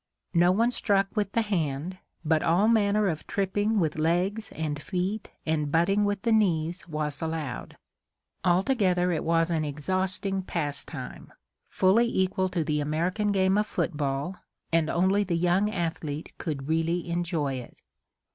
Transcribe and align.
No 0.33 0.51
one 0.51 0.71
struck 0.71 1.15
with 1.15 1.33
the 1.33 1.43
hand, 1.43 1.99
but 2.25 2.41
all 2.41 2.67
manner 2.67 3.07
of 3.07 3.27
tripping 3.27 3.79
with 3.79 3.99
legs 3.99 4.49
and 4.53 4.81
feet 4.81 5.29
and 5.45 5.71
butting 5.71 6.05
with 6.05 6.23
the 6.23 6.31
knees 6.31 6.87
was 6.87 7.21
allowed. 7.21 7.77
Altogether 8.43 9.11
it 9.11 9.23
was 9.23 9.51
an 9.51 9.63
exhausting 9.63 10.41
pastime 10.41 11.31
fully 11.69 12.07
equal 12.07 12.49
to 12.49 12.63
the 12.63 12.79
American 12.81 13.31
game 13.31 13.59
of 13.59 13.67
football, 13.67 14.37
and 14.73 14.89
only 14.89 15.23
the 15.23 15.37
young 15.37 15.69
athlete 15.69 16.33
could 16.39 16.67
really 16.67 17.07
enjoy 17.07 17.53
it. 17.53 17.83